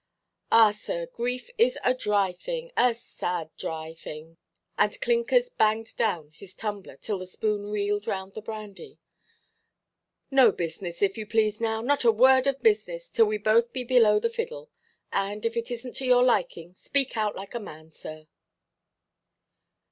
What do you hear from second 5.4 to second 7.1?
banged down his tumbler